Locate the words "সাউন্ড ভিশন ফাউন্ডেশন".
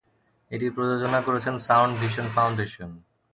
1.67-2.89